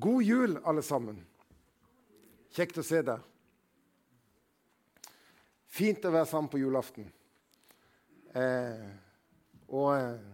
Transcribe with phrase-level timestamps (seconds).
[0.00, 1.16] God jul, alle sammen.
[2.54, 3.22] Kjekt å se deg.
[5.74, 7.08] Fint å være sammen på julaften.
[8.30, 8.84] Eh,
[9.74, 10.28] og eh,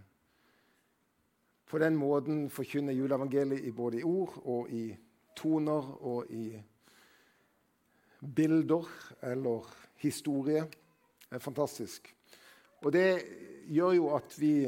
[1.65, 4.85] på den måten forkynne juleevangeliet i både i ord og i
[5.33, 6.45] toner og i
[8.21, 8.91] bilder
[9.33, 9.73] eller
[10.05, 10.67] historie.
[11.25, 12.13] Det er fantastisk.
[12.85, 13.09] Og det
[13.73, 14.59] gjør jo at vi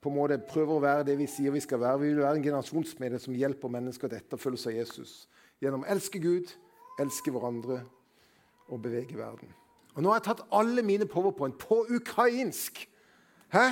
[0.00, 2.00] på en måte prøver å være det vi sier vi skal være.
[2.00, 5.12] Vi vil være en generasjonsmedie som hjelper mennesker til etterfølgelse av Jesus.
[5.60, 6.54] Gjennom å elske Gud,
[7.00, 7.82] elske hverandre
[8.70, 9.52] og bevege verden.
[9.94, 12.80] Og Nå har jeg tatt alle mine powerpoint på ukrainsk.
[13.52, 13.66] Hæ?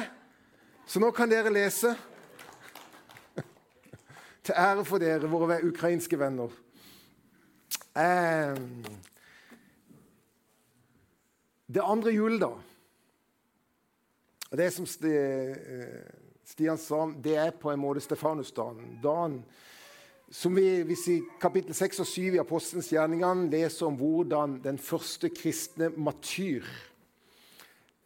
[0.88, 1.94] Så nå kan dere lese.
[4.44, 6.52] til ære for dere, våre ukrainske venner.
[7.96, 8.58] Eh,
[11.68, 12.67] det andre juledag
[14.50, 15.56] og Det som eh,
[16.44, 18.98] Stian sa, det er på en måte Stefanusdagen.
[19.02, 19.42] Dagen
[20.30, 24.78] som vi hvis i kapittel 6 og 7 i Apostelens gjerninger leser om hvordan den
[24.78, 26.64] første kristne matyr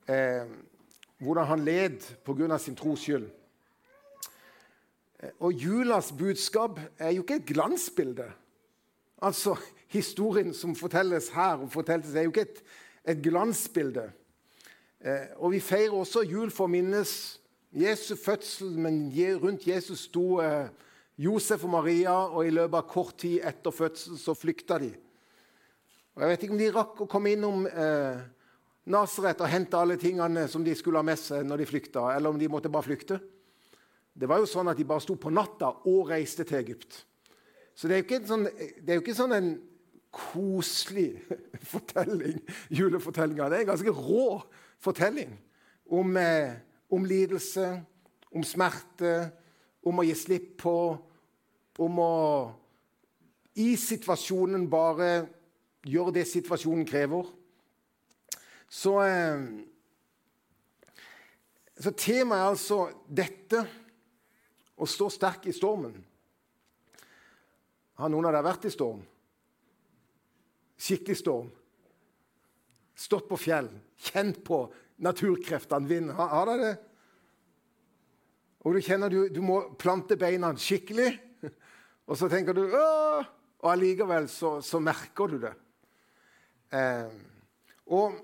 [0.09, 0.47] eh,
[1.23, 2.59] Hvordan han led pga.
[2.59, 3.29] sin tros skyld.
[5.23, 8.27] Eh, og julas budskap er jo ikke et glansbilde.
[9.23, 9.57] Altså,
[9.93, 12.63] Historien som fortelles her, og fortelles, er jo ikke et,
[13.05, 14.07] et glansbilde.
[15.03, 17.13] Eh, og vi feirer også jul for å minnes
[17.75, 19.09] Jesu fødsel, men
[19.43, 20.69] rundt Jesus sto eh,
[21.19, 24.93] Josef og Maria, og i løpet av kort tid etter fødselen så flykta de.
[26.15, 28.23] Og Jeg vet ikke om de rakk å komme innom eh,
[28.93, 32.31] Nasaret og hente alle tingene som de skulle ha med seg når de flykta, eller
[32.31, 33.19] om de måtte bare flykte.
[34.13, 37.03] Det var jo sånn at de bare sto på natta og reiste til Egypt.
[37.75, 39.55] Så det er jo ikke, sånn, er jo ikke sånn en
[40.13, 41.17] koselig
[41.73, 43.49] fortelling, julefortellinga.
[43.49, 44.27] Det er en ganske rå
[44.83, 45.37] fortelling
[45.87, 46.55] om, eh,
[46.91, 47.85] om, lidelse,
[48.33, 49.31] om smerte,
[49.83, 50.77] om å gi slipp på,
[51.83, 52.15] om å
[53.61, 55.11] i situasjonen bare
[55.85, 57.29] gjøre det situasjonen krever.
[58.69, 59.43] Så, eh,
[61.77, 63.67] så temaet er altså dette
[64.77, 65.99] å stå sterk i stormen.
[68.01, 69.03] Har noen av dere vært i storm?
[70.83, 71.51] Skikkelig storm?
[72.97, 73.69] Stått på fjell,
[74.03, 74.65] kjent på
[75.03, 76.11] naturkreftene, vind.
[76.17, 76.75] Har, har dere det?
[78.63, 81.11] Og du kjenner du, du må plante beina skikkelig,
[82.09, 83.31] og så tenker du Åh!
[83.63, 85.53] Og allikevel så, så, merker du det.
[86.75, 87.13] Eh,
[87.95, 88.17] og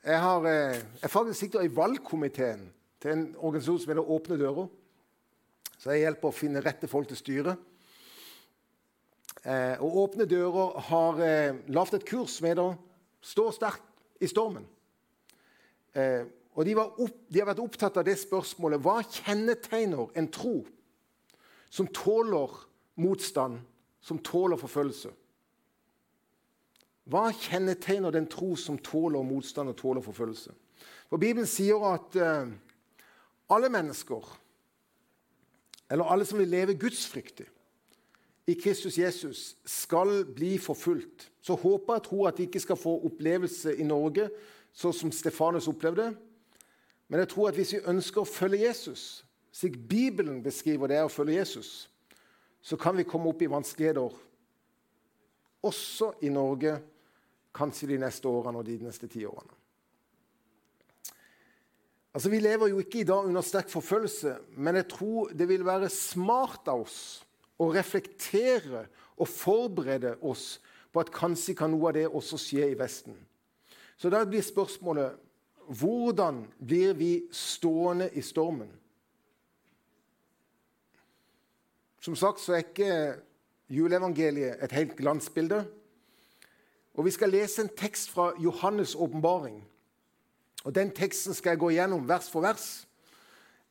[0.00, 2.64] jeg har eh, jeg faktisk sitter i valgkomiteen
[3.02, 4.70] til en organisasjon som heter Åpne dører.
[5.76, 7.68] Så jeg hjelper å finne rette folk til styret.
[9.42, 12.76] Eh, og Åpne dører har eh, lagd et kurs som heter
[13.22, 13.82] 'Stå sterkt
[14.20, 14.66] i stormen'.
[15.94, 20.58] Eh, og de, opp, de, har vært opptatt av det spørsmålet hva kjennetegner en tro
[21.72, 22.52] som tåler
[23.00, 23.60] motstand,
[24.04, 25.12] som tåler forfølgelse?
[27.08, 30.52] Hva kjennetegner den tro som tåler motstand og tåler forfølgelse?
[31.08, 32.52] For Bibelen sier at eh,
[33.52, 34.28] alle mennesker,
[35.92, 37.48] eller alle som vil leve gudsfryktig,
[38.46, 42.96] i Kristus Jesus skal bli forfulgt, så håper jeg tror at de ikke skal få
[43.06, 44.28] opplevelse i Norge
[44.74, 46.10] sånn som Stefanus opplevde.
[47.08, 51.12] Men jeg tror at hvis vi ønsker å følge Jesus, slik Bibelen beskriver det å
[51.12, 51.72] følge Jesus,
[52.62, 54.14] så kan vi komme opp i vanskeligheter
[55.62, 56.78] også i Norge,
[57.54, 59.58] kanskje de neste årene og de neste ti årene.
[62.12, 65.64] Altså, Vi lever jo ikke i dag under sterk forfølgelse, men jeg tror det vil
[65.64, 67.22] være smart av oss
[67.62, 68.86] å reflektere
[69.16, 70.60] og forberede oss
[70.92, 73.16] på at kanskje kan noe av det også skje i Vesten.
[73.96, 75.18] Så da blir spørsmålet
[75.78, 78.70] hvordan blir vi stående i stormen?
[82.02, 82.94] Som sagt så er ikke
[83.70, 85.62] juleevangeliet et helt glansbilde.
[86.94, 89.62] Og Vi skal lese en tekst fra Johannes' åpenbaring.
[90.64, 92.86] Og Den teksten skal jeg gå igjennom vers for vers.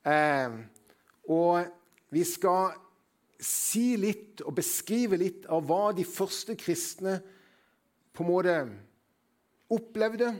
[0.06, 0.50] Eh,
[1.30, 1.66] og
[2.10, 2.72] vi skal
[3.42, 7.18] si litt og beskrive litt av hva de første kristne
[8.14, 8.56] på en måte
[9.72, 10.34] opplevde.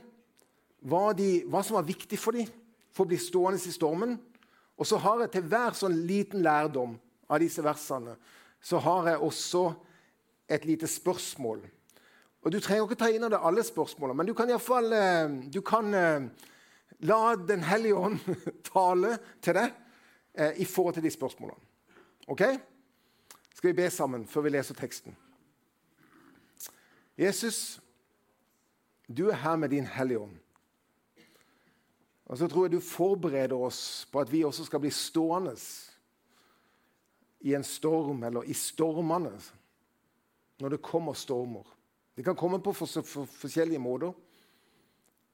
[0.82, 2.50] Hva, de, hva som var viktig for dem
[2.92, 4.16] for å bli stående i stormen.
[4.78, 6.96] Og så har jeg til hver sånn liten lærdom
[7.32, 8.16] av disse versene
[8.62, 9.64] så har jeg også
[10.52, 11.62] et lite spørsmål.
[12.42, 15.34] Og Du trenger ikke ta inn av deg alle spørsmålene, men du kan iallfall eh,
[15.54, 16.30] du kan eh,
[17.06, 18.20] la Den hellige ånd
[18.74, 19.74] tale til deg
[20.38, 21.62] eh, i forhold til de spørsmålene.
[22.28, 22.44] Ok?
[23.54, 25.16] Skal vi be sammen før vi leser teksten.
[27.20, 27.80] Jesus,
[29.08, 30.38] du er her med din Hellige Ånd.
[32.32, 35.56] Og så tror jeg du forbereder oss på at vi også skal bli stående
[37.42, 39.34] i en storm, eller i stormene,
[40.62, 41.68] når det kommer stormer.
[42.16, 44.14] Det kan komme på for, for, forskjellige måter.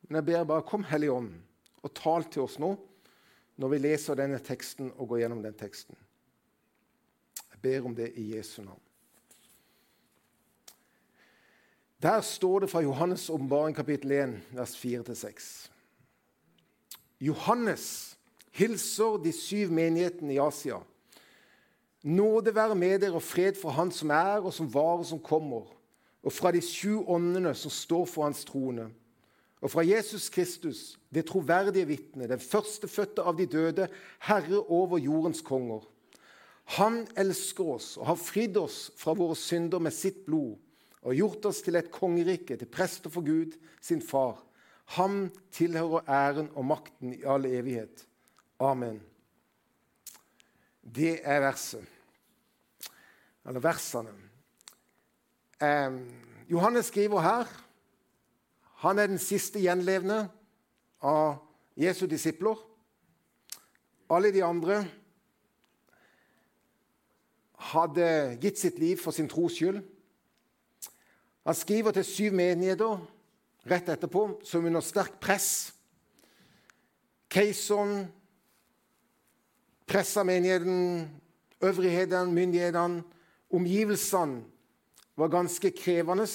[0.07, 1.33] Men jeg ber bare kom Hellige Ånd
[1.83, 2.73] og tal til oss nå
[3.57, 5.97] når vi leser denne teksten og går gjennom den teksten.
[7.57, 8.81] Jeg ber om det i Jesu navn.
[12.01, 15.69] Der står det fra Johannes' åpenbaring kapittel 1, vers 4-6.
[17.19, 18.17] Johannes
[18.51, 20.77] hilser de syv menighetene i Asia.
[22.03, 25.19] Nåde være med dere og fred fra Han som er, og som var, og som
[25.19, 25.65] kommer,
[26.23, 28.91] og fra de sju åndene som står for Hans trone
[29.61, 33.87] og fra Jesus Kristus, det troverdige vitne, den førstefødte av de døde,
[34.21, 35.81] herre over jordens konger.
[36.75, 40.57] Han elsker oss og har fridd oss fra våre synder med sitt blod
[41.07, 44.41] og gjort oss til et kongerike, til prester for Gud, sin far.
[44.97, 48.03] Han tilhører æren og makten i all evighet.
[48.59, 48.99] Amen.
[50.83, 51.85] Det er verset.
[53.47, 54.11] Eller versene.
[55.63, 55.95] Eh,
[56.51, 57.55] Johannes skriver her
[58.83, 60.27] han er den siste gjenlevende
[61.01, 61.39] av
[61.77, 62.59] Jesu disipler.
[64.13, 64.83] Alle de andre
[67.57, 69.81] hadde gitt sitt liv for sin tros skyld.
[71.45, 72.99] Han skriver til syv menigheter
[73.67, 75.73] rett etterpå, som under sterkt press.
[77.31, 78.07] Keiseren
[79.87, 81.07] pressa menigheten,
[81.61, 83.03] øvrighetene, myndighetene.
[83.49, 84.43] Omgivelsene
[85.15, 86.27] var ganske krevende.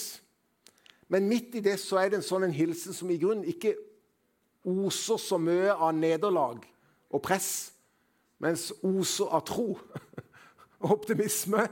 [1.08, 3.74] Men midt i det så er det en sånn en hilsen som i grunnen ikke
[4.64, 6.62] oser så mye av nederlag
[7.12, 7.72] og press,
[8.40, 9.74] mens oser av tro
[10.82, 11.66] og optimisme.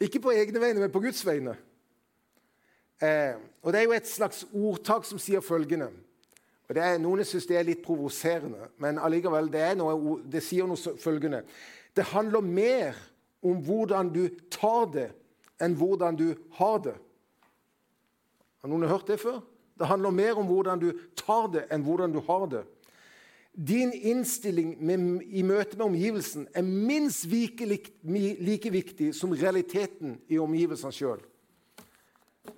[0.00, 1.56] Ikke på egne vegne, men på Guds vegne.
[3.02, 5.90] Eh, og Det er jo et slags ordtak som sier følgende
[6.64, 10.96] og er, Noen syns det er litt provoserende, men allikevel, det, noe, det sier noe
[11.00, 11.42] følgende
[11.94, 12.96] Det handler mer
[13.44, 15.10] om hvordan du tar det,
[15.60, 16.94] enn hvordan du har det.
[18.62, 19.42] Har noen hørt det før?
[19.76, 20.88] Det handler mer om hvordan du
[21.18, 22.64] tar det, enn hvordan du har det.
[23.54, 27.66] Din innstilling med, i møte med omgivelsen er minst like,
[28.02, 31.22] like viktig som realiteten i omgivelsene sjøl.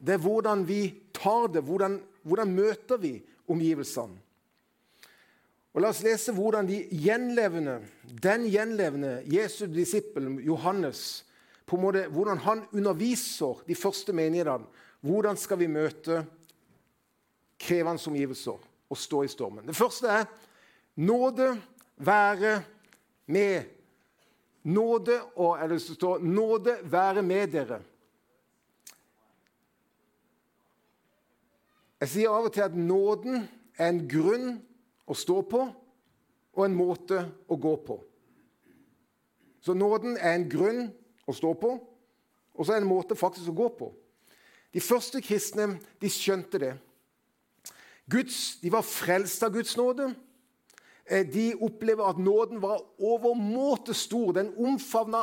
[0.01, 0.81] Det er hvordan vi
[1.15, 4.23] tar det, hvordan, hvordan møter vi omgivelsene.
[5.77, 7.83] Og La oss lese hvordan de gjenlevende,
[8.25, 11.27] den gjenlevende Jesu disippelen Johannes
[11.69, 14.65] på en måte, hvordan han underviser de første menighetene
[15.07, 16.23] hvordan skal vi møte
[17.61, 18.57] krevende omgivelser
[18.91, 19.67] og stå i stormen?
[19.67, 20.25] Det første er
[20.97, 21.63] nåde
[21.97, 22.63] være
[23.27, 23.65] med.
[24.63, 27.83] Nåde, og, eller så står 'Nåde være med dere'.
[32.01, 33.49] Jeg sier av og til at nåden
[33.79, 34.59] er en grunn
[35.07, 35.63] å stå på
[36.57, 37.97] og en måte å gå på.
[39.61, 40.83] Så nåden er en grunn
[41.27, 41.73] å stå på,
[42.55, 43.89] og så er det en måte faktisk å gå på.
[44.75, 46.75] De første kristne de skjønte det.
[48.11, 50.13] Guds, de var frelst av Guds nåde.
[51.07, 54.33] Eh, de opplever at nåden var overmåte stor.
[54.33, 55.23] Den omfavna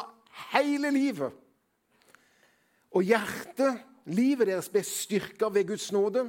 [0.53, 1.31] hele livet.
[2.91, 6.27] Og hjertet, livet deres, ble styrka ved Guds nåde.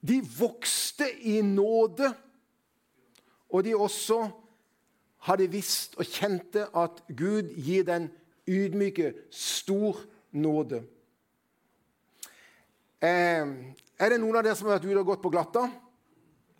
[0.00, 2.12] De vokste i nåde,
[3.48, 4.28] og de også
[5.26, 8.06] hadde visst og kjente at Gud gir den
[8.48, 9.98] ydmyke stor
[10.32, 10.84] nåde.
[13.02, 13.44] Eh,
[13.98, 15.66] er det noen av dere som har vært ute og gått på glatta?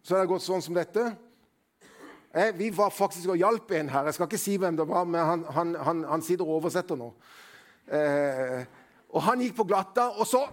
[0.03, 1.05] Så har det gått sånn som dette.
[2.35, 4.05] Eh, vi var faktisk og hjalp en her.
[4.05, 6.99] Jeg skal ikke si hvem det var, men han, han, han, han sitter og oversetter
[6.99, 7.09] nå.
[7.89, 8.65] Eh,
[9.09, 10.47] og han gikk på glatta, og så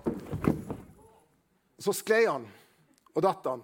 [1.80, 2.46] Så sklei han
[3.12, 3.64] og datt han.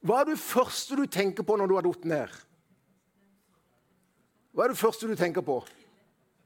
[0.00, 2.36] Hva er det første du tenker på når du har falt ned?
[4.54, 5.58] Hva er det første du tenker på?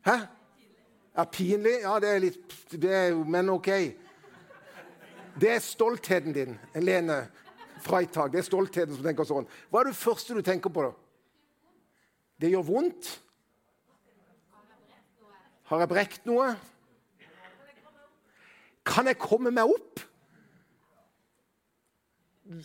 [0.09, 0.17] Hæ?
[1.17, 1.83] Ja, pinlig?
[1.83, 3.69] Ja, det er litt det er, Men OK.
[5.37, 7.27] Det er stoltheten din, Lene
[7.85, 8.33] Freitag.
[8.33, 9.49] Det er stoltheten som tenker sånn.
[9.71, 10.87] Hva er det første du tenker på?
[10.87, 10.93] da?
[12.41, 13.11] Det gjør vondt.
[15.67, 16.53] Har jeg brekt noe?
[18.87, 20.03] Kan jeg komme meg opp?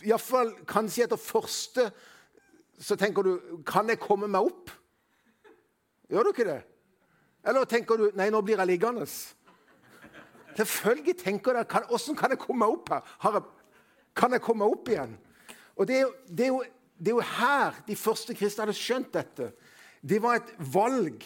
[0.06, 1.88] Iallfall kanskje etter første
[2.82, 4.70] så tenker du Kan jeg komme meg opp?
[6.10, 6.60] Gjør du ikke det?
[7.46, 9.06] Eller tenker du Nei, nå blir jeg liggende.
[10.56, 13.12] Selvfølgelig tenker dere Hvordan kan jeg komme meg opp her?
[13.24, 13.42] Har Jeg,
[14.16, 15.14] kan jeg komme opp igjen?
[15.76, 16.62] Og det er, jo, det, er jo,
[16.98, 19.52] det er, jo, her de første kristne hadde skjønt dette.
[20.02, 21.24] Det var et valg.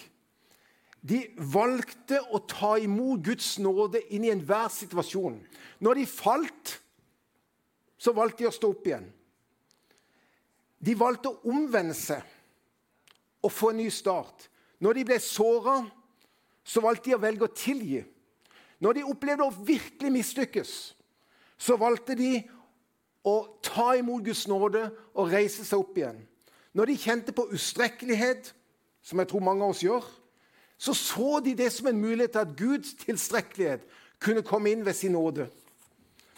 [1.07, 1.21] De
[1.52, 5.38] valgte å ta imot Guds nåde inn i enhver situasjon.
[5.83, 6.78] Når de falt,
[7.99, 9.07] så valgte de å stå opp igjen.
[10.78, 12.23] De valgte å omvende seg
[13.47, 14.49] og få en ny start.
[14.83, 15.78] Når de ble såra,
[16.66, 18.02] så valgte de å velge å tilgi.
[18.83, 20.73] Når de opplevde å virkelig mislykkes,
[21.57, 22.43] så valgte de
[23.26, 26.21] å ta imot Guds nåde og reise seg opp igjen.
[26.76, 28.52] Når de kjente på ustrekkelighet,
[29.02, 30.04] som jeg tror mange av oss gjør,
[30.78, 33.87] så så de det som en mulighet til at Guds tilstrekkelighet
[34.23, 35.49] kunne komme inn ved sin nåde.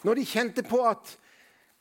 [0.06, 1.16] Når de kjente på at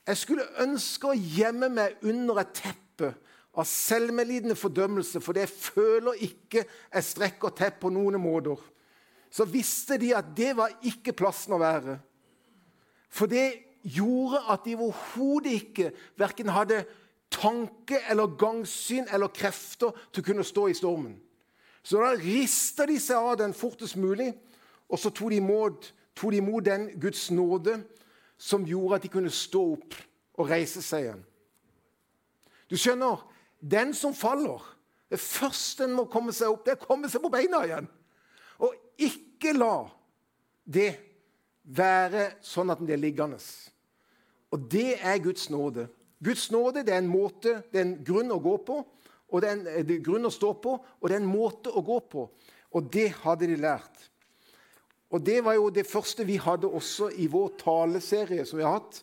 [0.07, 3.11] jeg skulle ønske å gjemme meg under et teppe
[3.57, 8.57] av selvmedlidende fordømmelse fordi jeg føler ikke jeg strekker til på noen måter,
[9.29, 11.97] så visste de at det var ikke plassen å være.
[13.11, 16.83] For det gjorde at de overhodet ikke verken hadde
[17.31, 21.15] tanke eller gangsyn eller krefter til å kunne stå i stormen.
[21.83, 24.33] Så da rista de seg av den fortest mulig,
[24.91, 27.77] og så tok de imot, tok de imot den Guds nåde
[28.37, 29.95] som gjorde at de kunne stå opp
[30.37, 31.23] og reise seg igjen.
[32.67, 33.23] Du skjønner,
[33.59, 34.73] den som faller
[35.07, 37.85] Det første en må komme seg opp, det er å komme seg på beina igjen.
[38.59, 39.85] Og ikke la
[40.67, 40.89] det
[41.63, 43.39] være sånn at den blir liggende.
[44.51, 45.87] Og det er Guds nåde.
[46.23, 48.77] Guds nåde det er en måte, det er en grunn å gå på,
[49.27, 51.73] og det er en, det er grunn å stå på, og det er en måte
[51.73, 52.23] å gå på.
[52.75, 54.07] Og det hadde de lært.
[55.09, 58.79] Og det var jo det første vi hadde også i vår taleserie som vi har
[58.79, 59.01] hatt.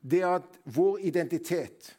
[0.00, 1.96] Det at vår identitet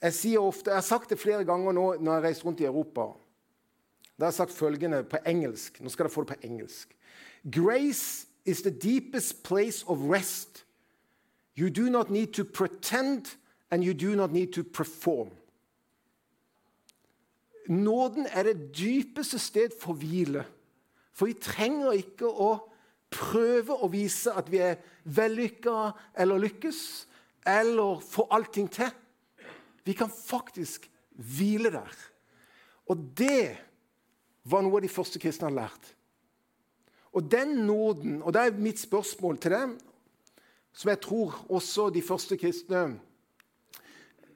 [0.00, 2.60] Jeg sier ofte, jeg har sagt det flere ganger nå når jeg har reist rundt
[2.62, 3.10] i Europa.
[4.16, 5.76] Da har jeg sagt følgende på engelsk.
[5.80, 6.94] Nå skal dere få det på engelsk.
[7.44, 10.64] Grace is the deepest place of rest.
[11.58, 13.36] You do not need to pretend,
[13.70, 15.30] and you do not need to perform.
[17.68, 20.44] Nåden er det dypeste sted for hvile.
[21.12, 22.54] For vi trenger ikke å
[23.10, 26.80] prøve å vise at vi er vellykka eller lykkes,
[27.46, 28.90] eller få allting til.
[29.84, 31.94] Vi kan faktisk hvile der.
[32.90, 33.58] Og det
[34.50, 35.92] var noe av de første kristne hadde lært.
[37.14, 39.78] Og den nåden, og det er mitt spørsmål til dem,
[40.72, 43.00] som jeg tror også de første kristne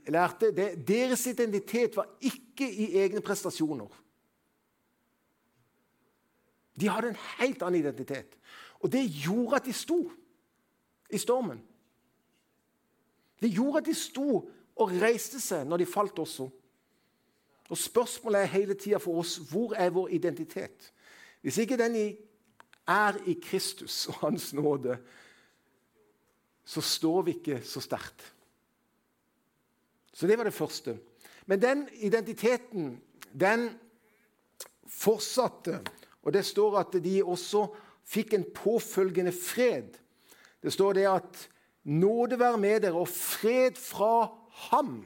[0.09, 3.89] lærte det, Deres identitet var ikke i egne prestasjoner.
[6.81, 8.37] De hadde en helt annen identitet.
[8.81, 10.13] Og det gjorde at de sto
[11.11, 11.63] i stormen.
[13.41, 16.49] Det gjorde at de sto og reiste seg når de falt også.
[17.69, 20.93] Og Spørsmålet er hele tida for oss hvor er vår identitet?
[21.41, 21.97] Hvis ikke den
[22.87, 24.99] er i Kristus og Hans nåde,
[26.65, 28.25] så står vi ikke så sterkt.
[30.13, 30.99] Så det var det første.
[31.47, 33.01] Men den identiteten,
[33.41, 33.69] den
[34.89, 35.81] fortsatte.
[36.23, 37.67] Og det står at de også
[38.05, 39.99] fikk en påfølgende fred.
[40.63, 41.49] Det står det at
[41.85, 45.05] 'nåde være med dere, og fred fra ham'.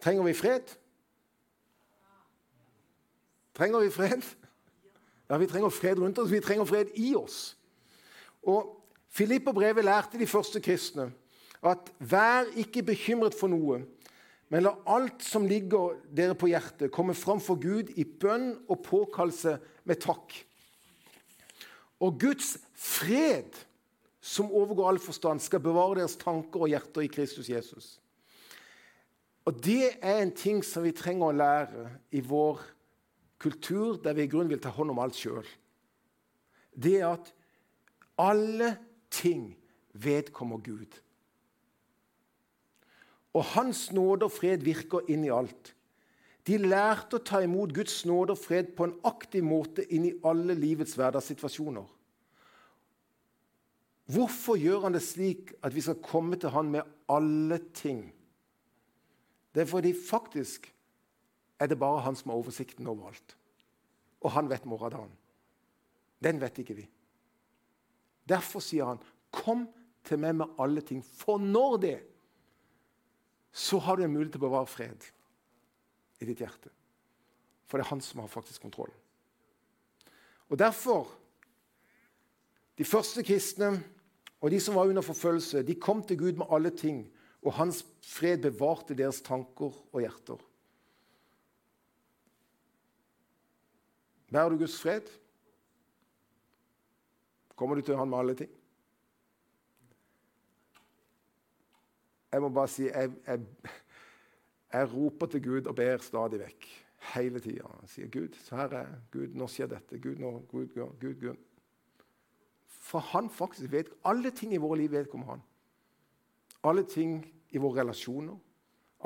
[0.00, 0.76] Trenger vi fred?
[3.54, 4.22] Trenger vi fred?
[5.30, 6.30] Ja, vi trenger fred rundt oss.
[6.30, 7.56] Vi trenger fred i oss.
[8.46, 8.72] Og
[9.16, 11.10] Filipperbrevet lærte de første kristne
[11.66, 13.80] at vær ikke bekymret for noe,
[14.52, 18.84] men la alt som ligger dere på hjertet, komme fram for Gud i bønn og
[18.86, 19.56] påkallelse
[19.88, 20.36] med takk.
[21.98, 23.56] Og Guds fred,
[24.20, 27.96] som overgår all forstand, skal bevare deres tanker og hjerter i Kristus Jesus.
[29.46, 32.62] Og Det er en ting som vi trenger å lære i vår
[33.38, 35.46] kultur, der vi i grunnen vil ta hånd om alt sjøl.
[36.74, 37.30] Det er at
[38.18, 38.76] alle
[39.10, 39.56] ting
[39.92, 41.00] vedkommer Gud.
[43.36, 45.74] Og Hans nåde og fred virker inn i alt.
[46.46, 50.14] De lærte å ta imot Guds nåde og fred på en aktiv måte inn i
[50.24, 51.88] alle livets hverdagssituasjoner.
[54.14, 58.04] Hvorfor gjør han det slik at vi skal komme til han med alle ting?
[59.50, 60.68] Det er fordi faktisk
[61.58, 63.36] er det bare han som har oversikten over alt.
[64.22, 65.10] Og han vet morgendagen.
[66.22, 66.86] Den vet ikke vi.
[68.28, 68.98] Derfor sier han,
[69.30, 69.68] 'Kom
[70.04, 72.00] til meg med alle ting', for når det
[73.52, 75.04] så har du en mulighet til å bevare fred
[76.20, 76.68] i ditt hjerte.
[77.66, 78.92] For det er han som har faktisk kontroll.
[80.50, 81.08] Og Derfor
[82.76, 83.82] De første kristne
[84.40, 87.06] og de som var under forfølgelse, de kom til Gud med alle ting,
[87.40, 90.42] og hans fred bevarte deres tanker og hjerter.
[94.28, 95.08] Bærer du Guds fred?
[97.56, 98.50] Kommer du til Han med alle ting?
[102.32, 103.40] Jeg må bare si jeg, jeg,
[104.72, 106.66] jeg roper til Gud og ber stadig vekk.
[107.14, 107.70] Hele tida.
[107.86, 110.00] Sier Gud, så her er Gud, nå skjer dette.
[110.02, 111.36] Gud, nå, Gud, Gud, Gud.
[112.66, 115.42] For han faktisk vet Alle ting i våre liv vedkommer han.
[116.66, 117.20] Alle ting
[117.54, 118.36] i våre relasjoner,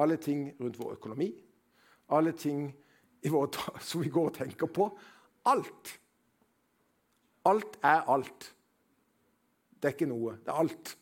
[0.00, 1.28] alle ting rundt vår økonomi,
[2.08, 2.70] alle ting
[3.28, 3.50] vår,
[3.84, 4.88] som vi går og tenker på.
[5.44, 6.00] Alt.
[7.44, 8.54] Alt er alt.
[9.80, 10.36] Det er ikke noe.
[10.44, 10.96] Det er alt.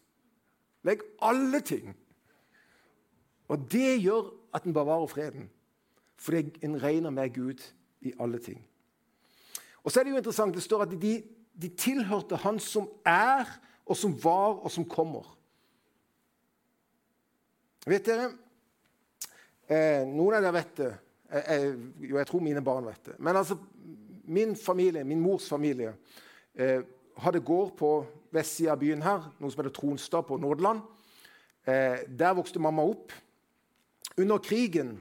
[0.87, 1.97] Legg alle ting.
[3.49, 5.49] Og det gjør at en bevarer freden.
[6.19, 7.63] Fordi en regner med Gud
[8.01, 8.61] i alle ting.
[9.83, 11.23] Og så er Det jo interessant, det står at de,
[11.63, 13.45] de tilhørte Han som er,
[13.87, 15.39] og som var, og som kommer.
[17.87, 18.31] Vet dere
[19.69, 20.91] eh, Noen av dere vet det.
[21.33, 21.77] Jeg, jeg,
[22.11, 23.17] jo, jeg tror mine barn vet det.
[23.19, 23.57] Men altså,
[24.25, 25.95] min familie, min mors familie
[26.59, 26.83] eh,
[27.23, 27.93] hadde gård på
[28.35, 30.83] vestsida av byen her, noe som heter Tronstad på Nordland.
[31.65, 33.13] Eh, der vokste mamma opp.
[34.19, 34.97] Under krigen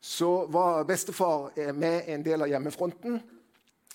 [0.00, 3.20] så var bestefar eh, med en del av hjemmefronten.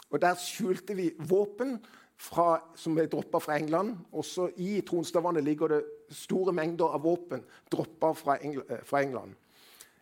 [0.09, 1.77] og Der skjulte vi våpen
[2.19, 3.97] fra, som ble droppa fra England.
[4.11, 9.35] Også i Tronstadvannet ligger det store mengder av våpen droppa fra, eh, fra England.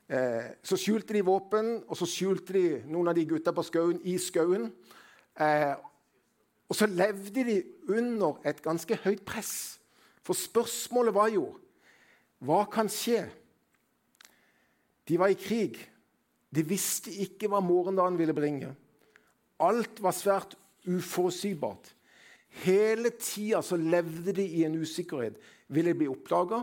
[0.10, 4.00] Eh, så skjulte de våpen, og så skjulte de noen av de gutta på skauen
[4.06, 4.72] i skauen.
[5.40, 5.76] Eh,
[6.68, 7.58] og så levde de
[7.90, 9.80] under et ganske høyt press.
[10.24, 11.52] For spørsmålet var jo
[12.44, 13.24] hva kan skje?
[15.08, 15.80] De var i krig.
[16.54, 18.74] De visste ikke hva morgendagen ville bringe.
[19.64, 20.54] Alt var svært
[20.86, 21.94] uforutsigbart.
[22.64, 25.40] Hele tida så levde de i en usikkerhet.
[25.68, 26.62] Ville de bli oppdaga?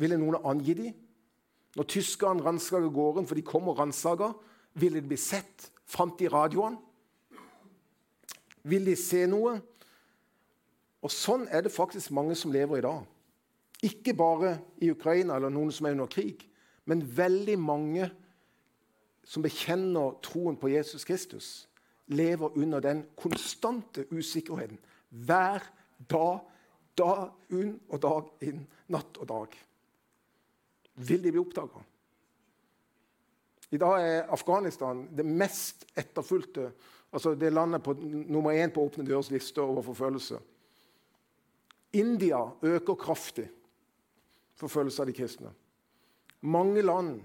[0.00, 0.94] Ville noen angi dem?
[1.76, 4.32] Når tyskerne ransaka gården, for de kom og ransaka,
[4.74, 5.70] ville de bli sett?
[5.86, 6.78] Fant de radioene?
[8.62, 9.56] Vil de se noe?
[11.00, 13.04] Og Sånn er det faktisk mange som lever i dag.
[13.86, 16.42] Ikke bare i Ukraina eller noen som er under krig,
[16.84, 18.10] men veldig mange
[19.24, 21.48] som bekjenner troen på Jesus Kristus,
[22.10, 25.62] lever under den konstante usikkerheten hver
[26.10, 26.40] dag,
[26.98, 29.54] dag inn og dag inn, natt og dag.
[31.00, 31.84] Vil de bli oppdaga?
[33.70, 36.72] I dag er Afghanistan det mest etterfulgte
[37.12, 40.38] Altså det landet på nummer én på Åpne dørs liste over forfølgelse.
[41.92, 43.48] India øker kraftig
[44.54, 45.50] forfølgelse av de kristne.
[46.40, 47.20] Mange land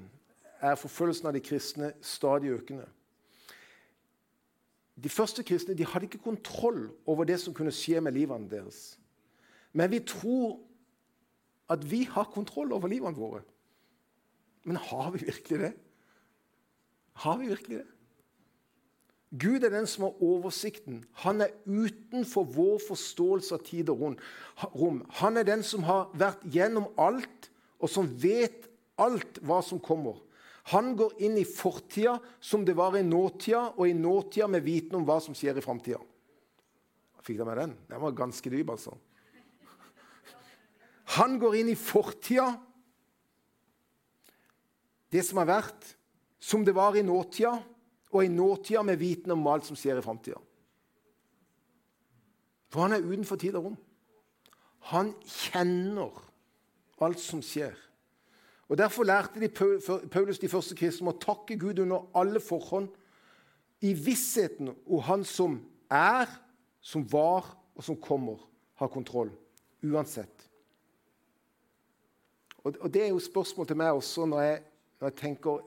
[0.60, 2.88] er forfølgelsen av de kristne stadig økende.
[4.96, 8.96] De første kristne de hadde ikke kontroll over det som kunne skje med livene deres.
[9.76, 10.60] Men vi tror
[11.70, 13.42] at vi har kontroll over livene våre.
[14.64, 15.74] Men har vi virkelig det?
[17.14, 17.95] Har vi virkelig det?
[19.42, 21.02] Gud er den som har oversikten.
[21.26, 24.04] Han er utenfor vår forståelse av tid og
[24.76, 25.02] rom.
[25.20, 27.50] Han er den som har vært gjennom alt,
[27.82, 28.70] og som vet
[29.02, 30.22] alt hva som kommer.
[30.72, 34.98] Han går inn i fortida som det var i nåtida, og i nåtida med viten
[34.98, 36.00] om hva som skjer i framtida.
[37.26, 37.76] Fikk dere med den?
[37.90, 38.96] Den var ganske dyp, altså.
[41.20, 42.56] Han går inn i fortida,
[45.14, 45.96] det som har vært,
[46.42, 47.60] som det var i nåtida
[48.16, 50.40] og i nåtida med viten om alt som skjer i framtida.
[52.72, 53.78] For han er utenfor tid og rom.
[54.92, 56.16] Han kjenner
[57.04, 57.76] alt som skjer.
[58.70, 59.50] Og Derfor lærte de
[60.10, 62.90] Paulus de første kristne å takke Gud under alle forhånd
[63.86, 65.60] i vissheten om Han som
[65.92, 66.30] er,
[66.82, 68.40] som var og som kommer,
[68.80, 69.30] har kontroll.
[69.84, 70.50] Uansett.
[72.64, 74.64] Og Det er jo spørsmål til meg også når jeg
[75.00, 75.64] når jeg tenker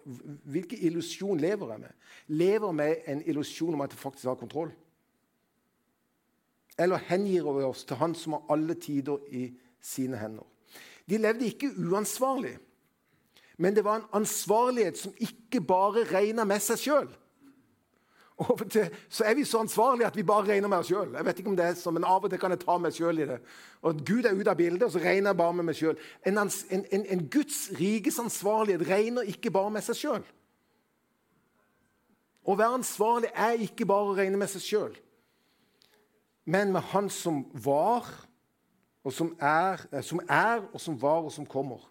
[0.48, 1.96] Hvilken illusjon lever jeg med?
[2.26, 4.70] Lever jeg med en illusjon om at jeg faktisk har kontroll?
[6.78, 9.48] Eller hengir vi oss til Han som har alle tider i
[9.82, 10.46] sine hender?
[11.08, 12.58] De levde ikke uansvarlig,
[13.56, 17.08] men det var en ansvarlighet som ikke bare regna med seg sjøl.
[18.38, 21.10] Og til så er vi så ansvarlige at vi bare regner med oss sjøl.
[21.16, 22.94] Jeg vet ikke om det er sånn, men av og til kan jeg ta meg
[22.94, 23.38] sjøl i det.
[23.82, 25.98] Og Gud er ute av bildet, og så regner jeg bare med meg sjøl.
[26.26, 30.28] En, en, en, en, Guds rikes ansvarlighet regner ikke bare med seg sjøl.
[32.48, 34.94] Å være ansvarlig er ikke bare å regne med seg sjøl,
[36.48, 38.06] men med Han som var,
[39.04, 41.82] og som er, eh, som er, og som var, og som kommer.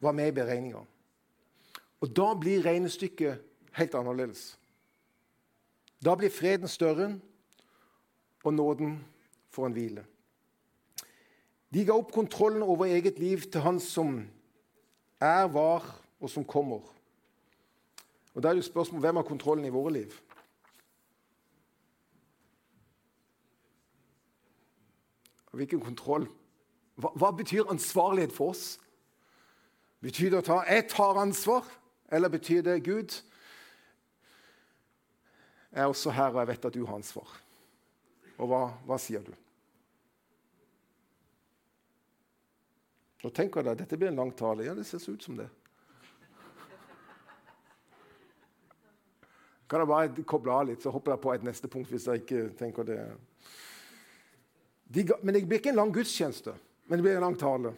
[0.00, 0.80] Var med i beregninga.
[2.00, 3.44] Og da blir regnestykket
[3.76, 4.56] helt annerledes.
[6.04, 7.20] Da blir freden større,
[8.44, 9.04] og nåden
[9.50, 10.04] får en hvile.
[11.74, 14.30] De ga opp kontrollen over eget liv til Han som
[15.20, 15.84] er, var
[16.20, 16.80] og som kommer.
[18.34, 20.12] Og Da er det jo spørsmål hvem har kontrollen i våre liv?
[25.50, 26.28] Hvilken kontroll?
[26.94, 28.78] Hva, hva betyr ansvarlighet for oss?
[30.00, 31.66] Betyr det å ta 'jeg tar ansvar',
[32.08, 33.22] eller betyr det 'Gud'?
[35.70, 37.30] Jeg er også her, og jeg vet at du har ansvar.
[38.40, 39.32] Og hva, hva sier du?
[43.20, 44.64] Nå tenker jeg deg, Dette blir en lang tale.
[44.64, 45.46] Ja, det ser så ut som det.
[49.70, 52.24] Kan jeg bare koble av litt, så hopper jeg på et neste punkt hvis jeg
[52.24, 52.98] ikke tenker det.
[54.90, 56.56] De, men det blir ikke en lang gudstjeneste,
[56.88, 57.70] men det blir en lang tale.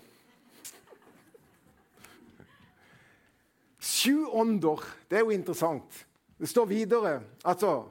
[3.82, 6.00] Sju ånder, det er jo interessant.
[6.42, 7.84] Det står videre altså,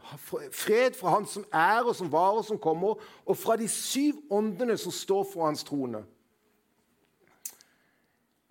[0.52, 4.20] fred fra Han som er, og som var, og som kommer, og fra de syv
[4.28, 6.04] åndene som står for Hans trone.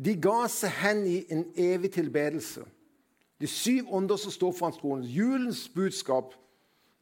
[0.01, 2.65] De ga seg hen i en evig tilbedelse.
[3.41, 5.05] De syv ånder som står for hans trone.
[5.05, 6.33] Julens budskap.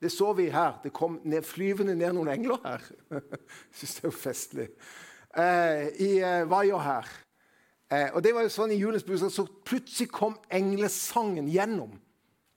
[0.02, 0.80] Det så vi her.
[0.82, 2.82] Det kom ned, flyvende ned noen engler her.
[3.14, 4.66] Jeg syns det er jo festlig.
[5.38, 7.14] Eh, I eh, vaia her.
[7.90, 11.94] Eh, og det var jo sånn i julens budskap, Så plutselig kom englesangen gjennom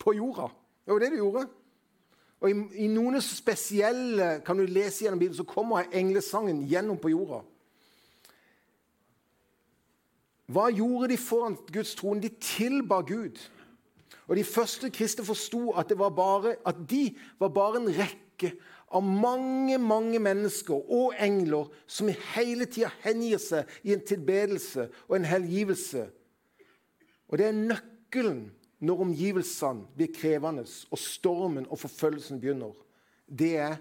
[0.02, 0.50] på jorda.
[0.86, 1.46] Det var det du gjorde.
[2.42, 7.14] Og i, i noen spesielle kan du lese gjennom Bibelen, så kommer englesangen gjennom på
[7.14, 7.44] jorda.
[10.52, 12.20] Hva gjorde de foran Guds trone?
[12.24, 13.38] De tilba Gud.
[14.28, 17.04] Og De første kristne forsto at, at, de
[17.40, 18.54] var bare en rekke
[18.92, 25.16] av mange mange mennesker og engler som hele tida hengir seg i en tilbedelse og
[25.16, 26.08] en helgivelse.
[27.30, 28.50] Og Det er nøkkelen
[28.82, 32.74] når omgivelsene blir krevende og stormen og forfølgelsen begynner.
[33.30, 33.76] Det er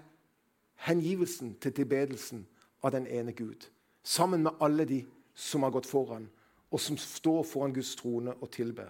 [0.85, 2.45] hengivelsen til tilbedelsen
[2.83, 3.67] av den ene Gud.
[4.03, 5.01] Sammen med alle de
[5.35, 6.29] som har gått foran,
[6.71, 8.89] og som står foran Guds trone og tilber.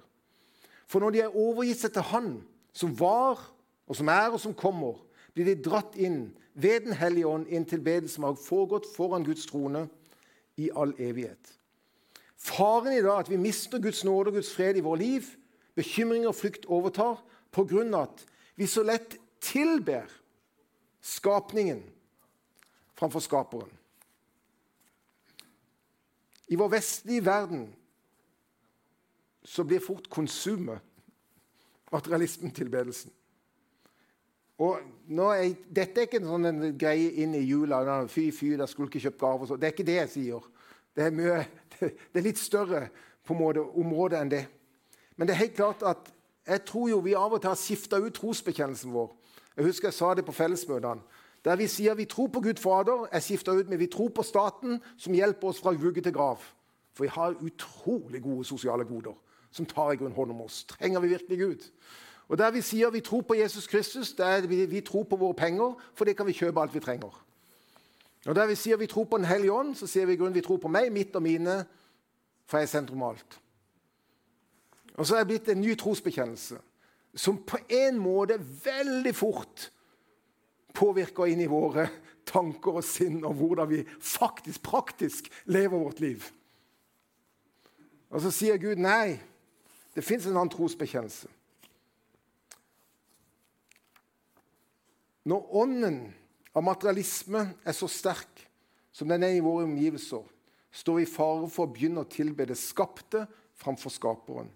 [0.87, 2.29] For når de er overgitt seg til Han
[2.75, 3.39] som var,
[3.87, 4.99] og som er, og som kommer,
[5.33, 9.23] blir de dratt inn ved Den hellige ånd i en tilbedelse som har foregått foran
[9.23, 9.87] Guds trone
[10.59, 11.55] i all evighet.
[12.35, 15.23] Faren i dag at vi mister Guds nåde og Guds fred i vårt liv.
[15.75, 18.25] Bekymring og frykt overtar på grunn av at
[18.59, 20.09] vi så lett tilber
[21.01, 21.81] skapningen
[22.99, 23.71] framfor skaperen.
[26.51, 27.69] I vår vestlige verden
[29.43, 30.83] så blir fort konsumet
[31.91, 33.11] materialismen-tilbedelsen.
[34.61, 37.81] Og er, Dette er ikke en sånn greie inn i jula.
[38.11, 39.55] Fy, fy, da skulle ikke kjøpt gaver.
[39.57, 40.49] Det er ikke det jeg sier.
[40.93, 41.39] Det er, mye,
[41.79, 42.83] det er litt større
[43.25, 44.43] på måte, område enn det.
[45.21, 46.07] Men det er helt klart at
[46.47, 49.11] jeg tror jo vi av og til har skifta ut trosbekjennelsen vår.
[49.53, 51.03] Jeg husker jeg sa det på fellesmøtene.
[51.45, 54.25] Der vi sier vi tror på Gud Fader, er skifta ut med vi tror på
[54.25, 56.41] staten, som hjelper oss fra vugge til grav.
[56.97, 59.13] For vi har utrolig gode sosiale goder
[59.51, 60.63] som tar i grunn hånd om oss.
[60.63, 61.69] Trenger vi virkelig Gud?
[62.27, 65.37] Og Der vi sier vi tror på Jesus Kristus, der vi, vi tror på våre
[65.37, 67.13] penger, for det kan vi kjøpe alt vi trenger.
[68.25, 70.33] Og Der vi sier vi tror på Den hellige ånd, så sier vi i grunn
[70.33, 71.65] vi tror på meg, mitt og mine,
[72.47, 73.41] for jeg er sentrum av alt.
[74.99, 76.59] Og så er det blitt en ny trosbekjennelse
[77.15, 79.67] som på en måte veldig fort
[80.75, 81.87] påvirker inn i våre
[82.27, 86.23] tanker og sinn og hvordan vi faktisk, praktisk lever vårt liv.
[88.11, 89.19] Og så sier Gud nei.
[89.91, 91.27] Det fins en annen trosbekjennelse.
[95.27, 95.97] Når ånden
[96.55, 98.45] av materialisme er så sterk
[98.95, 100.23] som den er i våre omgivelser,
[100.71, 103.25] står vi i fare for å begynne å tilbe det skapte
[103.59, 104.49] framfor skaperen.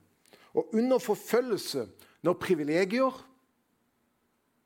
[0.55, 1.87] Og under forfølgelse,
[2.23, 3.23] når privilegier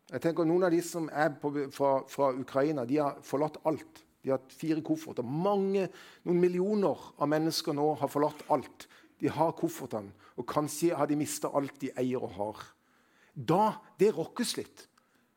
[0.10, 4.02] jeg tenker Noen av de som er på, fra, fra, Ukraina, de har forlatt alt.
[4.23, 5.21] De har hatt fire kofferter.
[5.21, 5.86] Mange,
[6.25, 8.88] noen millioner av mennesker nå har forlatt alt.
[9.21, 12.65] De har koffertene, og kanskje har de mista alt de eier og har.
[13.36, 13.63] Da
[14.02, 14.88] det rokkes litt.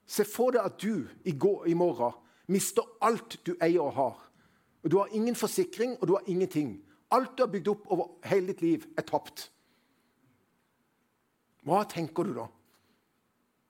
[0.08, 2.16] Se for deg at du i, går, i morgen
[2.52, 4.18] mister alt du eier og har.
[4.82, 6.80] Og Du har ingen forsikring, og du har ingenting.
[7.12, 9.50] Alt du har bygd opp over hele ditt liv, er tapt.
[11.62, 12.46] Hva tenker du da?